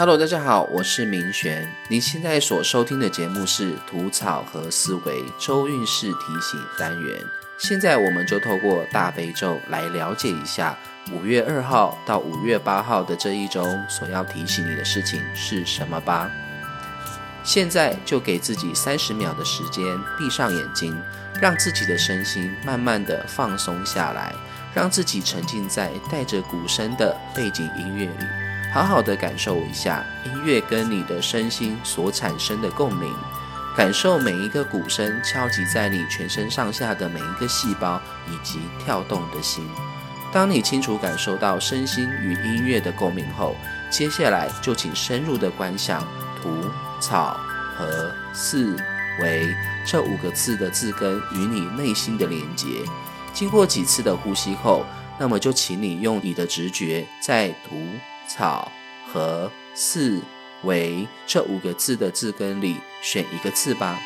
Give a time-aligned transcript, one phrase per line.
[0.00, 1.70] Hello，大家好，我是明玄。
[1.88, 7.20] 你现在所收听的节目是《吐草和思维周运势提醒单元》。
[7.58, 10.74] 现在我们就透过大悲咒来了解一下
[11.12, 16.30] 五月二号到五月八号的这一周所要提醒你的事情是什么吧。
[17.44, 19.84] 现在就给自己三十秒的时间，
[20.16, 20.98] 闭上眼睛，
[21.42, 24.34] 让自己的身心慢慢的放松下来，
[24.72, 28.49] 让自己沉浸在带着鼓声的背景音乐里。
[28.72, 33.12] 好好的感受一下音乐跟你的身心所产生的共鸣，
[33.76, 39.68] 感受每一个鼓声敲击在你全身上下的每一个细胞以及跳动的心。
[40.32, 43.56] 当你清楚感受到身心与音乐的共鸣后，
[43.90, 46.06] 接下来就请深入的观想
[46.40, 46.48] “土、
[47.00, 47.36] 草、
[47.76, 48.76] 和、四、
[49.20, 49.52] 为”
[49.84, 52.68] 这五个字的字根与你内心的连接。
[53.32, 54.86] 经过几次的呼吸后，
[55.18, 57.82] 那么就请你用你的直觉在土。
[58.32, 58.70] 草
[59.12, 60.20] 和四
[60.62, 63.98] 为这五个字的字根里选一个字吧。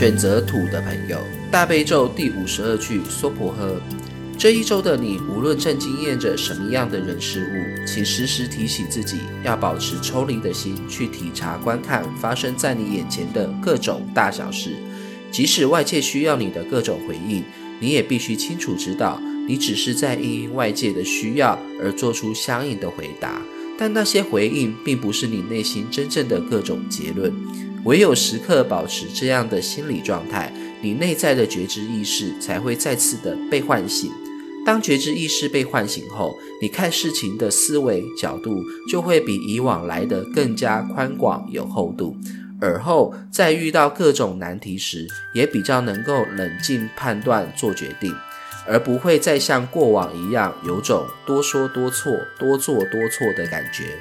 [0.00, 1.18] 选择土的朋友，
[1.50, 3.78] 大悲咒第五十二句娑婆诃。
[4.38, 14.70] 这一周的你，无论正经验着什么样的人事物，请时时提醒自己，要保持抽离的心，去体察观看发生在你眼前的各种大小事。
[15.30, 17.44] 即使外界需要你的各种回应，
[17.78, 23.42] 你也必须清楚知道，你只是在应外界的需要而做出相应的回答，
[23.80, 27.32] 但那些回应并不是你内心真正的各种结论。
[27.86, 34.12] 唯有时刻保持这样的心理状态，你内在的觉知意识才会再次的被唤醒。
[34.66, 42.14] 当觉知意识被唤醒后，你看事情的思维角度就会比以往来的更加宽广有厚度。
[42.60, 48.14] 而后在遇到各种难题时，也比较能够冷静判断做决定，
[48.66, 53.96] 而不会再像过往一样有种多说多错、多做多错的感觉。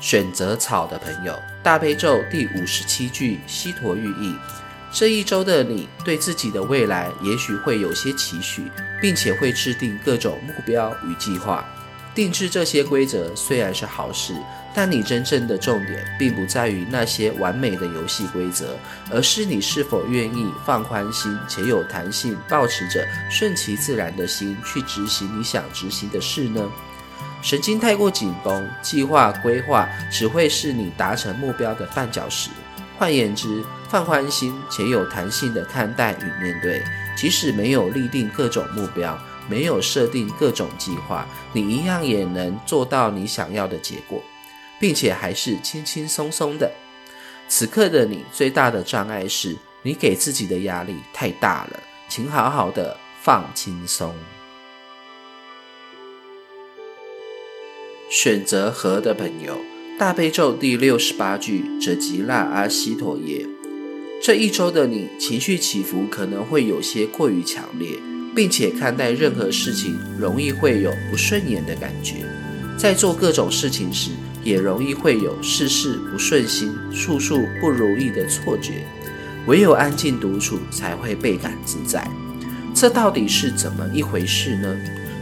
[0.00, 4.36] 选择草的朋友，大悲咒第五十七句，西陀寓意。
[4.92, 8.70] 这一周的你，对自己的未来也许会有些期许，
[9.02, 11.66] 并且会制定各种目标与计划。
[12.16, 14.34] 定制这些规则虽然是好事，
[14.74, 18.74] 但你真正的重点并不在于那些完美的游戏规则，
[19.12, 26.66] 而是你是否愿意放宽心且有弹性，保持着顺其自然的心去执行你想执行的事呢？
[27.42, 32.48] 神经太过紧绷，计划规划只会是你达成目标的绊脚石。
[32.98, 36.82] 换言之，放宽心且有弹性的看待与面对，
[37.14, 39.16] 即使没有立定各种目标，
[39.48, 44.22] 没有设定各种计划，你一样也能做到你想要的结果，
[44.80, 46.70] 并且还是轻轻松松的。
[47.48, 54.14] 此刻的你最大的障碍是你给自己的压力太大了，请好好的放轻松。
[58.10, 59.58] 选择和的朋友，
[59.98, 63.46] 大悲咒第六十八句：者吉那阿西陀耶。
[64.22, 67.90] 这一周的你情绪起伏可能会有些过于强烈，
[68.36, 72.16] 并且看待任何事情容易会有不顺眼的感觉，
[72.76, 74.10] 在做各种事情时
[74.44, 78.86] 也容易会有事事不顺心、处处不如意的错觉。
[79.46, 82.06] 唯有安静独处才会倍感自在。
[82.74, 84.76] 这到底是怎么一回事呢？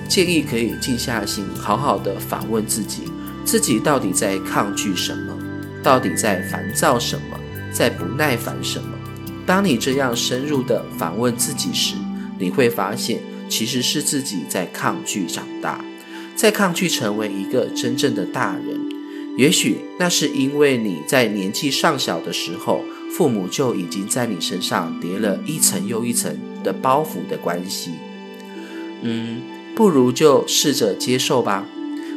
[0.09, 3.03] 建议可以静下心，好好的反问自己：
[3.45, 5.39] 自己到底在抗拒什么？
[5.85, 7.39] 到底在烦躁什么？
[7.71, 8.89] 在不耐烦什么？
[9.47, 11.95] 当你这样深入的反问自己时，
[12.39, 15.85] 你会发现，其实是自己在抗拒长大，
[16.35, 18.81] 在抗拒成为一个真正的大人。
[19.37, 27.91] 也许那是因为你在年纪尚小的时候，父母就已经在你身上叠了一层又一层的包袱的关系。
[29.03, 29.43] 嗯。
[29.77, 31.67] 不如就试着接受吧，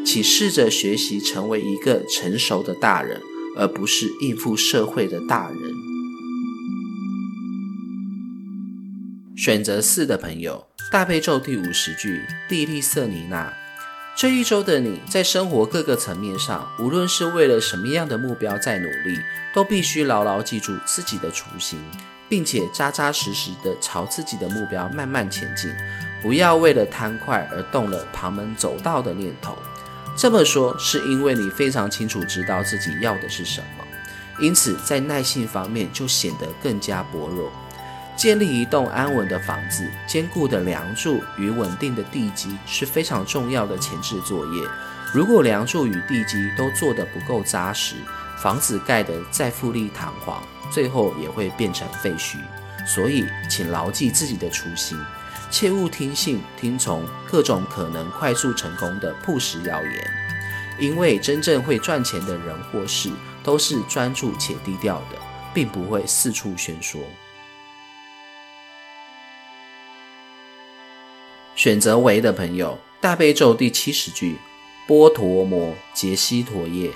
[0.05, 3.19] 请试着学习成为一个成熟的大人，
[3.55, 5.73] 而不是应付社会的大人。
[9.37, 13.53] 选择四的朋友，大悲咒第五十句，蒂利瑟尼娜。
[14.15, 19.19] 这一周的你在生活各个层面上，无论是为了什么样的目标在努力，
[19.53, 21.79] 都必须牢牢记住自己的初心，
[22.27, 25.71] 并且扎扎实实的朝自己的目标慢慢前进。
[26.19, 29.55] 不要为了贪快而动了旁门走道的念头。
[30.17, 33.85] 这么说是因为你非常清楚知道自己要的是什么，
[34.39, 37.51] 因此在耐性方面就显得更加薄弱。
[38.17, 44.67] 建立一栋安稳的房子，坚固的梁柱与稳定的地基是非常重要的前置作业。
[45.13, 47.95] 如果梁柱与地基都做得不够扎实，
[48.41, 50.41] 房子盖得再富丽堂皇，
[50.71, 52.37] 最后也会变成废墟。
[52.87, 54.97] 所以，请牢记自己的初心。
[55.51, 60.11] 切勿听信、听从各种可能快速成功的不实谣言，
[60.79, 63.11] 因为真正会赚钱的人或事
[63.43, 65.17] 都是专注且低调的，
[65.53, 66.99] 并不会四处宣说。
[71.67, 74.37] 选择为的朋友，大悲咒第七十句：
[74.87, 76.91] 波陀摩杰西陀耶。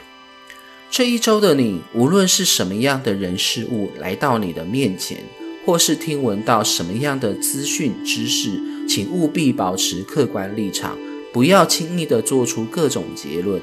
[0.89, 5.17] 这一周的你，无论是什么样的人事物来到你的面前。
[5.65, 10.97] 或是听闻到什么样的资讯知识，请务必保持客观立场，
[11.33, 13.61] 不要轻易的做出各种结论，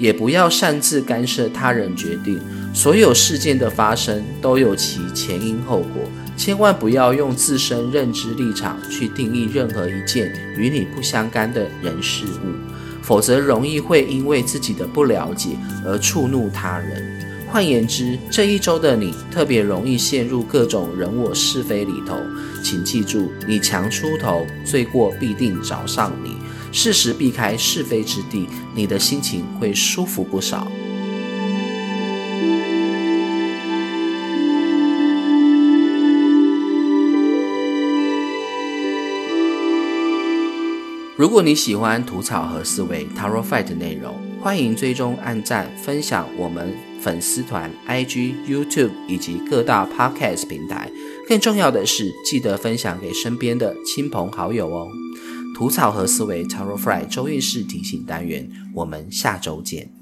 [0.00, 2.40] 也不要擅自干涉他人决定。
[2.74, 6.02] 所有事件的发生都有其前因后果，
[6.38, 12.54] 千万不要用自身认知立场去定义任何一件与你不相干的人事物，
[13.02, 15.50] 否则容易会因为自己的不了解
[15.84, 17.18] 而触怒他人。
[17.48, 22.16] 换言之，这一周的你特别容易陷入各种人我是非里头。
[22.62, 26.36] 请记住，你强出头，罪过必定找上你。
[26.70, 28.46] 适时避开是非之地，
[28.76, 30.70] 你的心情会舒服不少。
[41.18, 50.88] 如果你喜欢吐槽和思维 Tarot Fight 的内容，欢迎追踪、按赞、分享我们粉丝团、IG、YouTube 以及各大 Podcast 平台。
[51.26, 54.86] 更重要的是，记得分享给身边的亲朋好友哦。
[55.56, 59.97] 吐槽和思维 Tarot Fight 周运势提醒单元，我们下周见。